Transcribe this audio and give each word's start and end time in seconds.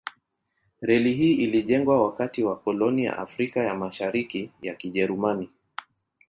Reli 0.81 1.13
hii 1.13 1.33
ilijengwa 1.33 2.01
wakati 2.03 2.43
wa 2.43 2.57
koloni 2.59 3.03
ya 3.03 3.17
Afrika 3.17 3.63
ya 3.63 3.75
Mashariki 3.75 4.51
ya 4.61 4.75
Kijerumani. 4.75 5.49